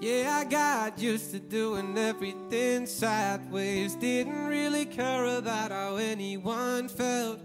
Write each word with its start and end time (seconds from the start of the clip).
Yeah, 0.00 0.38
I 0.40 0.44
got 0.44 0.98
used 0.98 1.30
to 1.32 1.38
doing 1.38 1.98
everything 1.98 2.86
sideways. 2.86 3.94
Didn't 3.96 4.46
really 4.46 4.86
care 4.86 5.26
about 5.26 5.72
how 5.72 5.96
anyone 5.96 6.88
felt. 6.88 7.40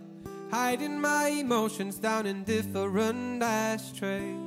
Hiding 0.51 1.01
my 1.01 1.27
emotions 1.27 1.97
down 1.97 2.25
in 2.25 2.45
different 2.45 3.43
ashtrays. 3.43 4.37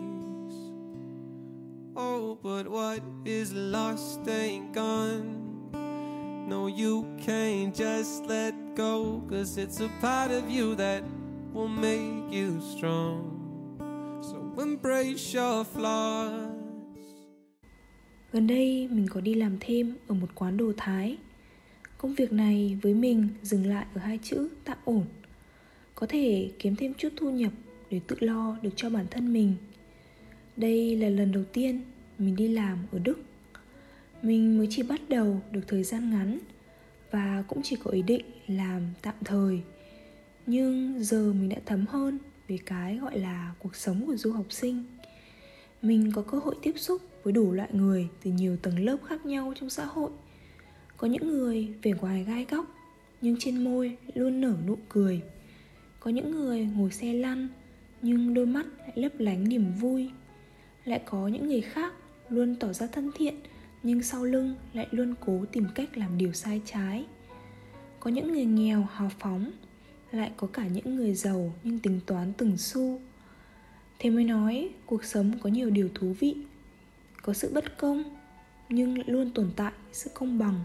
Oh, 1.94 2.38
but 2.42 2.66
what 2.66 3.02
is 3.26 3.52
lost 3.52 4.26
ain't 4.26 4.72
gone. 4.72 5.44
No, 6.48 6.66
you 6.66 7.14
can't 7.20 7.74
just 7.74 8.24
let 8.24 8.54
go, 8.74 9.22
cause 9.28 9.58
it's 9.58 9.80
a 9.80 9.90
part 10.00 10.30
of 10.30 10.48
you 10.48 10.74
that 10.76 11.04
will 11.52 11.68
make 11.68 12.32
you 12.32 12.62
strong. 12.74 13.34
So 14.22 14.62
embrace 14.62 15.34
your 15.34 15.64
flaws. 15.64 16.57
Gần 18.32 18.46
đây 18.46 18.88
mình 18.90 19.06
có 19.10 19.20
đi 19.20 19.34
làm 19.34 19.56
thêm 19.60 19.96
ở 20.06 20.14
một 20.14 20.34
quán 20.34 20.56
đồ 20.56 20.72
Thái. 20.76 21.16
Công 21.98 22.14
việc 22.14 22.32
này 22.32 22.78
với 22.82 22.94
mình 22.94 23.28
dừng 23.42 23.66
lại 23.66 23.86
ở 23.94 24.00
hai 24.00 24.18
chữ 24.22 24.48
tạm 24.64 24.78
ổn. 24.84 25.04
Có 25.94 26.06
thể 26.06 26.50
kiếm 26.58 26.76
thêm 26.76 26.94
chút 26.94 27.08
thu 27.16 27.30
nhập 27.30 27.52
để 27.90 28.00
tự 28.06 28.16
lo 28.20 28.56
được 28.62 28.70
cho 28.76 28.90
bản 28.90 29.06
thân 29.10 29.32
mình. 29.32 29.54
Đây 30.56 30.96
là 30.96 31.08
lần 31.08 31.32
đầu 31.32 31.44
tiên 31.52 31.80
mình 32.18 32.36
đi 32.36 32.48
làm 32.48 32.78
ở 32.92 32.98
Đức. 32.98 33.18
Mình 34.22 34.58
mới 34.58 34.66
chỉ 34.70 34.82
bắt 34.82 35.00
đầu 35.08 35.40
được 35.52 35.68
thời 35.68 35.82
gian 35.82 36.10
ngắn 36.10 36.38
Và 37.10 37.44
cũng 37.48 37.62
chỉ 37.62 37.76
có 37.84 37.90
ý 37.90 38.02
định 38.02 38.24
làm 38.46 38.82
tạm 39.02 39.14
thời. 39.24 39.60
Nhưng 40.46 41.04
giờ 41.04 41.32
mình 41.32 41.48
đã 41.48 41.56
thấm 41.66 41.84
hơn 41.88 42.18
về 42.48 42.58
cái 42.66 42.96
gọi 42.96 43.18
là 43.18 43.54
cuộc 43.58 43.76
sống 43.76 44.06
của 44.06 44.16
du 44.16 44.32
học 44.32 44.46
sinh 44.50 44.84
mình 45.82 46.12
có 46.12 46.22
cơ 46.22 46.38
hội 46.38 46.54
tiếp 46.62 46.72
xúc 46.76 47.02
với 47.22 47.32
đủ 47.32 47.52
loại 47.52 47.68
người 47.72 48.08
từ 48.22 48.30
nhiều 48.30 48.56
tầng 48.56 48.78
lớp 48.78 48.96
khác 49.04 49.26
nhau 49.26 49.52
trong 49.60 49.70
xã 49.70 49.84
hội. 49.84 50.10
Có 50.96 51.06
những 51.06 51.28
người 51.28 51.68
vẻ 51.82 51.92
ngoài 52.00 52.24
gai 52.24 52.46
góc, 52.50 52.66
nhưng 53.20 53.36
trên 53.38 53.64
môi 53.64 53.96
luôn 54.14 54.40
nở 54.40 54.54
nụ 54.66 54.78
cười. 54.88 55.22
Có 56.00 56.10
những 56.10 56.30
người 56.30 56.68
ngồi 56.76 56.90
xe 56.90 57.12
lăn, 57.12 57.48
nhưng 58.02 58.34
đôi 58.34 58.46
mắt 58.46 58.66
lại 58.78 58.92
lấp 58.94 59.12
lánh 59.18 59.48
niềm 59.48 59.72
vui. 59.80 60.10
Lại 60.84 61.02
có 61.04 61.28
những 61.28 61.46
người 61.46 61.60
khác 61.60 61.94
luôn 62.28 62.56
tỏ 62.56 62.72
ra 62.72 62.86
thân 62.86 63.10
thiện, 63.14 63.34
nhưng 63.82 64.02
sau 64.02 64.24
lưng 64.24 64.54
lại 64.72 64.86
luôn 64.90 65.14
cố 65.20 65.44
tìm 65.52 65.66
cách 65.74 65.98
làm 65.98 66.18
điều 66.18 66.32
sai 66.32 66.62
trái. 66.64 67.06
Có 68.00 68.10
những 68.10 68.32
người 68.32 68.44
nghèo, 68.44 68.86
hào 68.92 69.10
phóng, 69.18 69.50
lại 70.10 70.32
có 70.36 70.46
cả 70.46 70.66
những 70.66 70.96
người 70.96 71.14
giàu 71.14 71.54
nhưng 71.64 71.78
tính 71.78 72.00
toán 72.06 72.32
từng 72.32 72.56
xu 72.56 73.00
thế 73.98 74.10
mới 74.10 74.24
nói, 74.24 74.70
cuộc 74.86 75.04
sống 75.04 75.32
có 75.42 75.50
nhiều 75.50 75.70
điều 75.70 75.88
thú 75.94 76.14
vị, 76.20 76.36
có 77.22 77.32
sự 77.32 77.50
bất 77.54 77.78
công, 77.78 78.04
nhưng 78.68 79.08
luôn 79.08 79.30
tồn 79.30 79.50
tại 79.56 79.72
sự 79.92 80.10
công 80.14 80.38
bằng. 80.38 80.60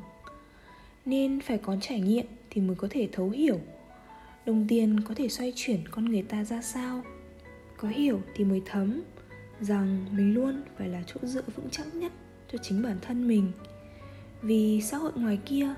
Nên 1.05 1.39
phải 1.39 1.57
có 1.57 1.77
trải 1.81 1.99
nghiệm 1.99 2.25
thì 2.49 2.61
mới 2.61 2.75
có 2.75 2.87
thể 2.91 3.09
thấu 3.11 3.29
hiểu. 3.29 3.59
Đồng 4.45 4.65
tiền 4.67 4.99
có 4.99 5.15
thể 5.15 5.27
xoay 5.27 5.53
chuyển 5.55 5.87
con 5.91 6.05
người 6.05 6.21
ta 6.21 6.43
ra 6.43 6.61
sao. 6.61 7.03
Có 7.77 7.87
hiểu 7.87 8.21
thì 8.35 8.43
mới 8.43 8.61
thấm 8.65 9.01
rằng 9.61 10.05
mình 10.11 10.33
luôn 10.33 10.61
phải 10.77 10.89
là 10.89 11.03
chỗ 11.07 11.19
dựa 11.23 11.43
vững 11.55 11.69
chắc 11.71 11.95
nhất 11.95 12.11
cho 12.51 12.57
chính 12.61 12.81
bản 12.81 12.97
thân 13.01 13.27
mình. 13.27 13.51
Vì 14.41 14.81
xã 14.81 14.97
hội 14.97 15.11
ngoài 15.15 15.39
kia, 15.45 15.73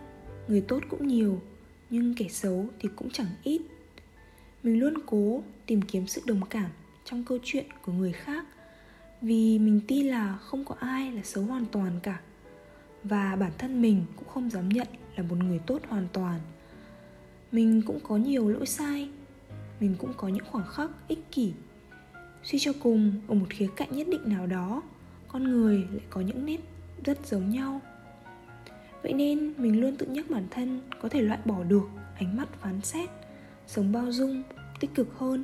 người 0.47 0.62
tốt 0.62 0.84
cũng 0.90 1.07
nhiều, 1.07 1.41
nhưng 1.90 2.16
kẻ 2.16 2.28
xấu 2.30 2.66
thì 2.80 2.90
cũng 2.96 3.09
chẳng 3.09 3.30
ít. 3.44 3.62
Mình 4.63 4.80
luôn 4.80 4.94
cố 5.06 5.44
tìm 5.66 5.81
kiếm 5.81 6.07
sự 6.07 6.22
đồng 6.25 6.41
cảm 6.50 6.69
trong 7.06 7.24
câu 7.24 7.38
chuyện 7.44 7.66
của 7.82 7.92
người 7.92 8.12
khác. 8.12 8.46
Vì 9.22 9.60
mình 9.60 9.82
tin 9.88 10.08
là 10.08 10.38
không 10.38 10.66
có 10.66 10.76
ai 10.80 11.12
là 11.12 11.22
xấu 11.24 11.44
hoàn 11.44 11.66
toàn 11.66 12.00
cả, 12.04 12.20
và 13.04 13.36
bản 13.36 13.52
thân 13.58 13.82
mình 13.82 14.06
cũng 14.16 14.28
không 14.28 14.50
dám 14.50 14.70
nhận 14.70 14.88
là 15.16 15.24
một 15.24 15.36
người 15.36 15.60
tốt 15.60 15.82
hoàn 15.90 16.08
toàn. 16.14 16.40
Mình 17.52 17.82
cũng 17.86 18.00
có 18.04 18.18
nhiều 18.18 18.50
lỗi 18.50 18.66
sai, 18.66 19.10
mình 19.80 19.96
cũng 20.00 20.14
có 20.18 20.28
những 20.28 20.46
khoảng 20.52 20.68
khắc 20.68 20.90
ích 21.08 21.32
kỷ. 21.32 21.54
Suy 22.44 22.60
cho 22.60 22.72
cùng, 22.84 23.14
ở 23.28 23.34
một 23.36 23.46
khía 23.50 23.68
cạnh 23.76 23.92
nhất 23.92 24.08
định 24.12 24.30
nào 24.30 24.48
đó, 24.48 24.82
con 25.28 25.44
người 25.44 25.78
lại 25.78 26.06
có 26.10 26.22
những 26.22 26.46
nét 26.46 26.60
rất 27.06 27.28
giống 27.28 27.50
nhau. 27.50 27.82
Vậy 29.04 29.14
nên 29.14 29.54
mình 29.58 29.82
luôn 29.82 29.96
tự 29.96 30.06
nhắc 30.06 30.30
bản 30.30 30.48
thân 30.52 30.82
có 31.02 31.10
thể 31.10 31.22
loại 31.22 31.40
bỏ 31.46 31.64
được 31.64 31.90
ánh 32.16 32.38
mắt 32.38 32.50
phán 32.62 32.82
xét, 32.82 33.10
sống 33.68 33.92
bao 33.92 34.12
dung, 34.12 34.44
tích 34.80 34.94
cực 34.96 35.18
hơn 35.18 35.44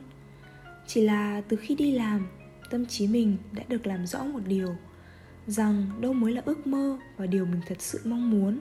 chỉ 0.94 1.02
là 1.02 1.42
từ 1.48 1.58
khi 1.58 1.76
đi 1.76 1.92
làm, 1.92 2.28
tâm 2.70 2.86
trí 2.86 3.08
mình 3.08 3.38
đã 3.52 3.64
được 3.68 3.88
làm 3.88 4.08
rõ 4.08 4.24
một 4.24 4.40
điều, 4.48 4.76
rằng 5.48 5.86
đâu 6.02 6.14
mới 6.14 6.34
là 6.34 6.42
ước 6.46 6.68
mơ 6.68 6.98
và 7.18 7.26
điều 7.26 7.46
mình 7.46 7.62
thật 7.68 7.82
sự 7.82 8.00
mong 8.06 8.32
muốn. 8.32 8.60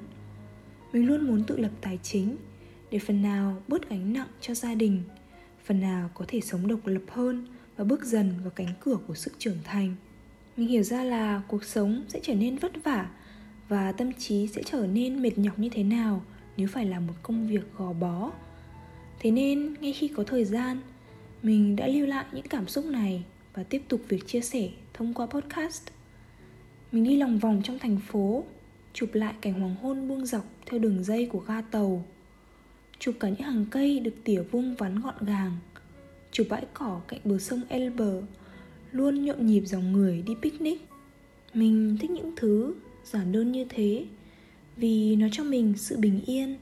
Mình 0.93 1.07
luôn 1.07 1.27
muốn 1.27 1.45
tự 1.45 1.57
lập 1.57 1.71
tài 1.81 1.99
chính 2.03 2.37
để 2.91 2.99
phần 2.99 3.23
nào 3.23 3.63
bớt 3.69 3.91
gánh 3.91 4.13
nặng 4.13 4.29
cho 4.41 4.55
gia 4.55 4.75
đình, 4.75 5.03
phần 5.65 5.81
nào 5.81 6.11
có 6.15 6.25
thể 6.29 6.41
sống 6.41 6.69
độc 6.69 6.87
lập 6.87 7.03
hơn 7.09 7.47
và 7.77 7.85
bước 7.85 8.05
dần 8.05 8.33
vào 8.43 8.51
cánh 8.51 8.75
cửa 8.81 8.97
của 9.07 9.15
sự 9.15 9.31
trưởng 9.39 9.59
thành. 9.65 9.97
Mình 10.57 10.69
hiểu 10.69 10.83
ra 10.83 11.05
là 11.05 11.43
cuộc 11.49 11.65
sống 11.65 12.05
sẽ 12.09 12.21
trở 12.23 12.35
nên 12.35 12.57
vất 12.57 12.85
vả 12.85 13.11
và 13.69 13.93
tâm 13.93 14.13
trí 14.13 14.47
sẽ 14.47 14.63
trở 14.63 14.87
nên 14.87 15.23
mệt 15.23 15.39
nhọc 15.39 15.59
như 15.59 15.69
thế 15.69 15.83
nào 15.83 16.23
nếu 16.57 16.69
phải 16.69 16.87
làm 16.87 17.07
một 17.07 17.15
công 17.23 17.49
việc 17.49 17.75
gò 17.77 17.93
bó. 17.93 18.31
Thế 19.21 19.31
nên, 19.31 19.75
ngay 19.81 19.93
khi 19.93 20.09
có 20.09 20.25
thời 20.25 20.45
gian 20.45 20.81
mình 21.43 21.77
đã 21.77 21.87
lưu 21.87 22.07
lại 22.07 22.25
những 22.33 22.49
cảm 22.49 22.69
xúc 22.69 22.85
này 22.85 23.25
và 23.55 23.63
tiếp 23.63 23.83
tục 23.89 24.01
việc 24.09 24.27
chia 24.27 24.41
sẻ 24.41 24.69
thông 24.95 25.15
qua 25.15 25.27
podcast. 25.27 25.83
Mình 26.93 27.05
đi 27.05 27.17
lòng 27.17 27.39
vòng 27.39 27.63
trong 27.65 27.79
thành 27.79 27.99
phố, 28.09 28.45
chụp 28.93 29.15
lại 29.15 29.35
cảnh 29.41 29.61
hoàng 29.61 29.77
hôn 29.83 30.09
buông 30.09 30.27
dọc 30.27 30.45
theo 30.67 30.79
đường 30.79 31.05
dây 31.05 31.27
của 31.27 31.39
ga 31.39 31.61
tàu. 31.61 32.05
Chụp 32.99 33.15
cả 33.21 33.29
những 33.29 33.41
hàng 33.41 33.67
cây 33.71 34.01
được 34.01 34.15
tỉa 34.25 34.43
vuông 34.43 34.75
vắn 34.75 35.01
gọn 35.01 35.15
gàng. 35.21 35.57
Chụp 36.33 36.47
bãi 36.51 36.67
cỏ 36.75 37.01
cạnh 37.09 37.21
bờ 37.25 37.39
sông 37.39 37.63
Elbe 37.69 38.21
luôn 38.93 39.25
nhộn 39.25 39.47
nhịp 39.47 39.63
dòng 39.67 39.93
người 39.93 40.23
đi 40.23 40.35
picnic. 40.43 40.89
Mình 41.55 41.97
thích 42.01 42.11
những 42.11 42.33
thứ 42.37 42.75
giản 43.05 43.33
đơn 43.33 43.53
như 43.53 43.65
thế 43.69 44.07
vì 44.77 45.17
nó 45.17 45.27
cho 45.33 45.45
mình 45.45 45.75
sự 45.77 45.97
bình 45.97 46.21
yên 46.27 46.57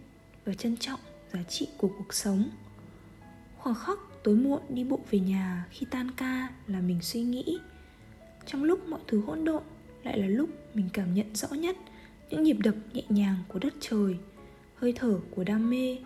và 0.45 0.55
trân 0.55 0.77
trọng 0.77 1.01
giá 1.33 1.43
trị 1.43 1.69
của 1.77 1.89
cuộc 1.99 2.15
sống. 2.15 2.51
Khoảng 3.59 3.77
khắc 3.77 3.99
tối 4.23 4.37
muộn 4.37 4.63
đi 4.69 4.85
bộ 4.85 5.01
về 5.11 5.19
nhà 5.19 5.67
khi 5.71 5.87
tan 5.91 6.11
ca 6.11 6.49
là 6.67 6.81
mình 6.81 6.99
suy 7.03 7.23
nghĩ. 7.23 7.59
Trong 8.47 8.65
lúc 8.65 8.89
mọi 8.89 9.01
thứ 9.07 9.21
hỗn 9.21 9.45
độn, 9.45 9.63
lại 10.05 10.19
là 10.19 10.27
lúc 10.27 10.51
mình 10.75 10.89
cảm 10.93 11.15
nhận 11.15 11.35
rõ 11.35 11.49
nhất 11.49 11.77
những 12.31 12.43
nhịp 12.43 12.57
đập 12.63 12.75
nhẹ 12.93 13.03
nhàng 13.09 13.37
của 13.49 13.59
đất 13.59 13.75
trời, 13.81 14.17
hơi 14.75 14.93
thở 14.97 15.21
của 15.31 15.45
đam 15.45 15.71
mê. 15.71 15.99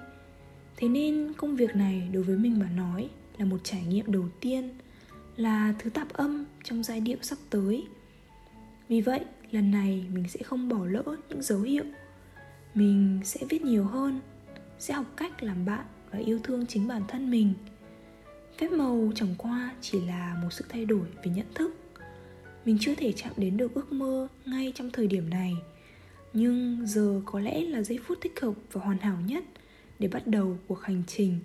Thế 0.76 0.88
nên 0.88 1.32
công 1.36 1.56
việc 1.56 1.76
này 1.76 2.08
đối 2.12 2.22
với 2.22 2.36
mình 2.36 2.58
mà 2.58 2.70
nói 2.76 3.08
là 3.38 3.44
một 3.44 3.58
trải 3.64 3.84
nghiệm 3.84 4.12
đầu 4.12 4.28
tiên, 4.40 4.70
là 5.36 5.74
thứ 5.78 5.90
tạp 5.90 6.12
âm 6.12 6.44
trong 6.64 6.82
giai 6.82 7.00
điệu 7.00 7.16
sắp 7.22 7.38
tới. 7.50 7.86
Vì 8.88 9.00
vậy, 9.00 9.20
lần 9.50 9.70
này 9.70 10.04
mình 10.12 10.28
sẽ 10.28 10.42
không 10.42 10.69
bỏ 10.69 10.87
lỡ 10.87 11.02
những 11.28 11.42
dấu 11.42 11.60
hiệu. 11.60 11.84
Mình 12.75 13.20
sẽ 13.25 13.40
viết 13.48 13.62
nhiều 13.62 13.84
hơn, 13.84 14.20
sẽ 14.78 14.94
học 14.94 15.06
cách 15.16 15.42
làm 15.42 15.64
bạn 15.64 15.84
và 16.10 16.19
yêu 16.19 16.38
thương 16.42 16.66
chính 16.66 16.88
bản 16.88 17.02
thân 17.08 17.31
mình 17.31 17.54
phép 18.58 18.72
màu 18.72 19.12
chẳng 19.14 19.34
qua 19.38 19.75
chỉ 19.81 20.00
là 20.00 20.38
một 20.43 20.49
sự 20.50 20.64
thay 20.69 20.84
đổi 20.84 21.06
về 21.25 21.32
nhận 21.34 21.46
thức. 21.54 21.76
Mình 22.64 22.76
chưa 22.81 22.94
thể 22.94 23.12
chạm 23.12 23.32
đến 23.37 23.56
được 23.56 23.75
ước 23.75 23.93
mơ 23.93 24.28
ngay 24.46 24.72
trong 24.75 24.90
thời 24.90 25.06
điểm 25.06 25.31
này. 25.31 25.54
Nhưng 26.32 26.87
giờ 26.87 27.22
có 27.25 27.40
lẽ 27.40 27.60
là 27.60 27.82
giây 27.82 27.99
phút 28.04 28.19
thích 28.20 28.40
hợp 28.40 28.52
và 28.72 28.81
hoàn 28.81 28.99
hảo 28.99 29.19
nhất 29.26 29.44
để 29.99 30.08
bắt 30.08 30.26
đầu 30.26 30.58
cuộc 30.69 30.82
hành 30.82 31.02
trình. 31.06 31.38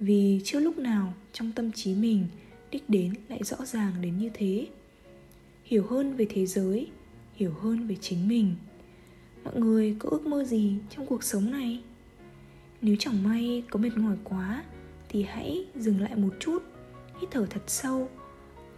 Vì 0.00 0.40
chưa 0.44 0.60
lúc 0.60 0.78
nào 0.78 1.14
trong 1.32 1.52
tâm 1.52 1.72
trí 1.72 1.94
mình 1.94 2.26
đích 2.70 2.90
đến 2.90 3.12
lại 3.28 3.40
rõ 3.44 3.56
ràng 3.64 3.92
đến 4.00 4.18
như 4.18 4.30
thế. 4.34 4.66
Hiểu 5.64 5.86
hơn 5.86 6.16
về 6.16 6.26
thế 6.30 6.46
giới, 6.46 6.90
hiểu 7.34 7.52
hơn 7.60 7.86
về 7.86 7.96
chính 8.00 8.28
mình. 8.28 8.54
Mọi 9.44 9.60
người 9.60 9.96
có 9.98 10.08
ước 10.10 10.26
mơ 10.26 10.44
gì 10.44 10.74
trong 10.90 11.06
cuộc 11.06 11.24
sống 11.24 11.50
này? 11.50 11.82
Nếu 12.82 12.96
chẳng 12.98 13.22
may 13.22 13.62
có 13.70 13.78
mệt 13.78 13.96
mỏi 13.96 14.16
quá 14.24 14.64
thì 15.08 15.22
hãy 15.22 15.66
dừng 15.74 16.00
lại 16.00 16.16
một 16.16 16.34
chút, 16.40 16.62
hít 17.20 17.30
thở 17.30 17.46
thật 17.50 17.62
sâu 17.66 18.08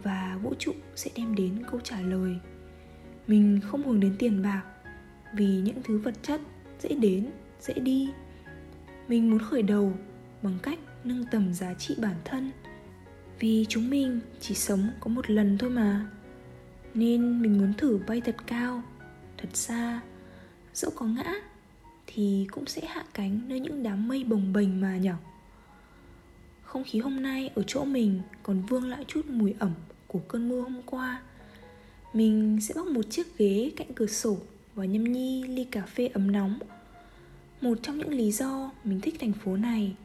và 0.03 0.39
vũ 0.43 0.53
trụ 0.59 0.73
sẽ 0.95 1.11
đem 1.15 1.35
đến 1.35 1.63
câu 1.71 1.79
trả 1.79 2.01
lời. 2.01 2.35
Mình 3.27 3.59
không 3.63 3.83
hướng 3.83 3.99
đến 3.99 4.15
tiền 4.19 4.41
bạc, 4.41 4.63
vì 5.33 5.45
những 5.45 5.83
thứ 5.83 5.97
vật 5.97 6.15
chất 6.21 6.41
dễ 6.79 6.89
đến, 6.89 7.29
dễ 7.61 7.73
đi. 7.73 8.09
Mình 9.07 9.29
muốn 9.29 9.39
khởi 9.39 9.63
đầu 9.63 9.93
bằng 10.41 10.57
cách 10.63 10.79
nâng 11.03 11.25
tầm 11.31 11.53
giá 11.53 11.73
trị 11.73 11.95
bản 11.97 12.15
thân. 12.25 12.51
Vì 13.39 13.65
chúng 13.69 13.89
mình 13.89 14.19
chỉ 14.39 14.55
sống 14.55 14.89
có 14.99 15.07
một 15.09 15.29
lần 15.29 15.57
thôi 15.57 15.69
mà. 15.69 16.09
Nên 16.93 17.41
mình 17.41 17.57
muốn 17.57 17.73
thử 17.73 17.99
bay 18.07 18.21
thật 18.21 18.35
cao, 18.47 18.81
thật 19.37 19.49
xa. 19.53 20.01
Dẫu 20.73 20.91
có 20.95 21.05
ngã 21.05 21.33
thì 22.07 22.47
cũng 22.51 22.65
sẽ 22.65 22.81
hạ 22.87 23.03
cánh 23.13 23.41
nơi 23.47 23.59
những 23.59 23.83
đám 23.83 24.07
mây 24.07 24.23
bồng 24.23 24.53
bềnh 24.53 24.81
mà 24.81 24.97
nhở 24.97 25.15
không 26.69 26.83
khí 26.83 26.99
hôm 26.99 27.21
nay 27.21 27.49
ở 27.55 27.63
chỗ 27.67 27.85
mình 27.85 28.21
còn 28.43 28.61
vương 28.69 28.89
lại 28.89 29.05
chút 29.07 29.25
mùi 29.25 29.53
ẩm 29.59 29.73
của 30.07 30.19
cơn 30.19 30.49
mưa 30.49 30.61
hôm 30.61 30.81
qua. 30.85 31.21
Mình 32.13 32.59
sẽ 32.61 32.73
bóc 32.75 32.87
một 32.87 33.09
chiếc 33.09 33.37
ghế 33.37 33.71
cạnh 33.75 33.87
cửa 33.95 34.05
sổ 34.07 34.37
và 34.75 34.85
nhâm 34.85 35.03
nhi 35.03 35.43
ly 35.43 35.63
cà 35.63 35.81
phê 35.81 36.07
ấm 36.07 36.31
nóng. 36.31 36.59
Một 37.61 37.77
trong 37.81 37.97
những 37.97 38.09
lý 38.09 38.31
do 38.31 38.71
mình 38.83 39.01
thích 39.01 39.15
thành 39.19 39.33
phố 39.33 39.55
này 39.55 39.95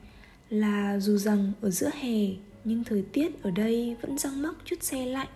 là 0.51 0.99
dù 0.99 1.17
rằng 1.17 1.53
ở 1.61 1.71
giữa 1.71 1.91
hè, 2.01 2.19
nhưng 2.65 2.85
thời 2.85 3.03
tiết 3.03 3.43
ở 3.43 3.51
đây 3.51 3.97
vẫn 4.03 4.19
răng 4.19 4.43
mắc 4.43 4.55
chút 4.65 4.83
xe 4.83 5.07
lạnh. 5.07 5.29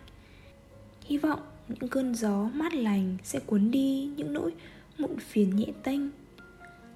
Hy 1.04 1.19
vọng 1.19 1.40
những 1.69 1.88
cơn 1.88 2.14
gió 2.14 2.50
mát 2.54 2.74
lành 2.74 3.16
sẽ 3.24 3.40
cuốn 3.40 3.70
đi 3.70 4.10
những 4.16 4.32
nỗi 4.32 4.52
muộn 4.98 5.19
phiền 5.19 5.56
nhẹ 5.56 5.66
tênh. 5.82 6.00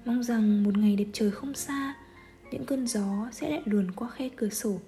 Mong 0.05 0.23
rằng 0.23 0.63
một 0.63 0.77
ngày 0.77 0.95
đẹp 0.95 1.07
trời 1.13 1.31
không 1.31 1.53
xa 1.53 1.93
những 2.53 2.65
cơn 2.65 2.87
gió 2.87 3.29
sẽ 3.31 3.49
lại 3.49 3.61
luồn 3.65 3.91
qua 3.91 4.09
khe 4.09 4.29
cửa 4.35 4.49
sổ 4.49 4.79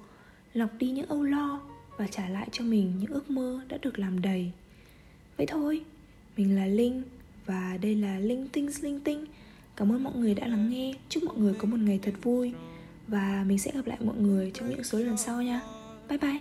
lọc 0.53 0.69
đi 0.77 0.91
những 0.91 1.05
âu 1.05 1.23
lo 1.23 1.61
và 1.97 2.07
trả 2.07 2.29
lại 2.29 2.47
cho 2.51 2.63
mình 2.63 2.93
những 2.99 3.11
ước 3.11 3.29
mơ 3.29 3.61
đã 3.67 3.77
được 3.81 3.99
làm 3.99 4.21
đầy. 4.21 4.51
Vậy 5.37 5.47
thôi 5.47 5.81
mình 6.37 6.55
là 6.55 6.65
linh 6.65 7.03
và 7.45 7.77
đây 7.81 7.95
là 7.95 8.19
linh 8.19 8.47
tinh 8.47 8.69
linh 8.81 8.99
tinh. 8.99 9.25
Cảm 9.75 9.91
ơn 9.91 10.03
mọi 10.03 10.13
người 10.15 10.35
đã 10.35 10.47
lắng 10.47 10.69
nghe. 10.69 10.93
Chúc 11.09 11.23
mọi 11.23 11.37
người 11.37 11.53
có 11.53 11.67
một 11.67 11.79
ngày 11.79 11.99
thật 12.01 12.13
vui 12.21 12.53
và 13.07 13.43
mình 13.47 13.59
sẽ 13.59 13.71
gặp 13.75 13.87
lại 13.87 13.97
mọi 14.01 14.15
người 14.15 14.51
trong 14.53 14.69
những 14.69 14.83
số 14.83 14.99
lần 14.99 15.17
sau 15.17 15.41
nha. 15.41 15.61
Bye 16.09 16.17
bye. 16.17 16.39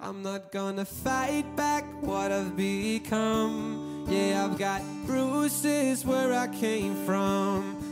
I'm 0.00 0.22
not 0.22 0.40
gonna 0.52 0.84
fight 1.04 1.44
back 1.56 1.86
what 2.02 2.30
I've 2.30 2.56
become. 2.56 3.78
Yeah, 4.10 4.48
I've 4.48 4.58
got 4.58 4.82
bruises 5.06 6.06
where 6.06 6.32
I 6.32 6.60
came 6.60 6.94
from. 7.06 7.83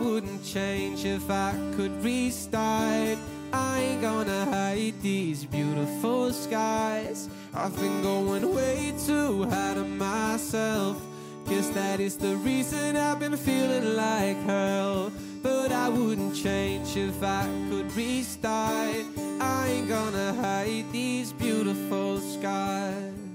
Wouldn't 0.00 0.42
change 0.42 1.04
if 1.04 1.30
I 1.30 1.52
could 1.76 2.02
restart. 2.02 3.18
I 3.52 3.80
ain't 3.80 4.00
gonna 4.00 4.46
hide 4.46 4.94
these 5.02 5.44
beautiful 5.44 6.32
skies. 6.32 7.28
I've 7.52 7.76
been 7.76 8.02
going 8.02 8.54
way 8.54 8.94
too 9.06 9.44
hard 9.44 9.76
on 9.76 9.98
myself. 9.98 10.96
Guess 11.46 11.68
that 11.70 12.00
is 12.00 12.16
the 12.16 12.34
reason 12.36 12.96
I've 12.96 13.20
been 13.20 13.36
feeling 13.36 13.94
like 13.94 14.38
hell. 14.46 15.12
But 15.42 15.70
I 15.70 15.90
wouldn't 15.90 16.34
change 16.34 16.96
if 16.96 17.22
I 17.22 17.46
could 17.68 17.94
restart. 17.94 19.04
I 19.40 19.68
ain't 19.68 19.88
gonna 19.88 20.32
hide 20.32 20.90
these 20.92 21.34
beautiful 21.34 22.20
skies. 22.20 23.29